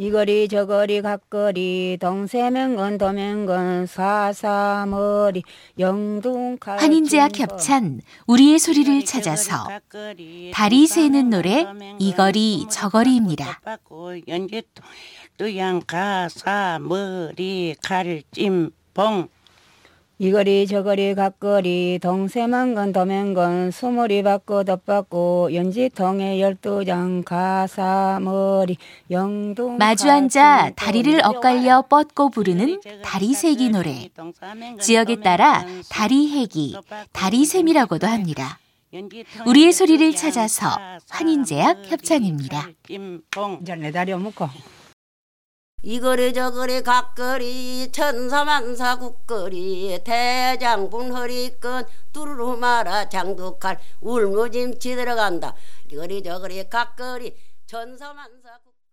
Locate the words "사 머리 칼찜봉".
16.30-19.28